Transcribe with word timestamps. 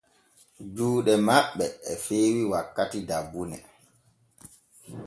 Juuɗe 0.75 1.13
maɓɓ 1.27 1.59
e 1.91 1.93
feewi 2.03 2.41
wakkati 2.51 2.99
dabbune. 3.09 3.57